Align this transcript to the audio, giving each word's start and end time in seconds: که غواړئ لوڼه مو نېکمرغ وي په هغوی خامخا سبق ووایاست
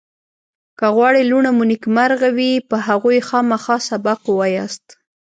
که 0.77 0.85
غواړئ 0.95 1.23
لوڼه 1.31 1.51
مو 1.55 1.63
نېکمرغ 1.69 2.21
وي 2.37 2.51
په 2.69 2.77
هغوی 2.87 3.19
خامخا 3.27 3.75
سبق 3.89 4.19
ووایاست 4.25 4.85